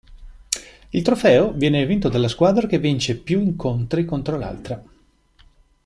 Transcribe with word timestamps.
Il 0.89 1.03
trofeo 1.03 1.51
viene 1.53 1.85
vinto 1.85 2.09
dalla 2.09 2.27
squadra 2.27 2.65
che 2.65 2.79
vince 2.79 3.17
più 3.19 3.39
incontri 3.39 4.03
contro 4.03 4.35
l'altra. 4.39 4.83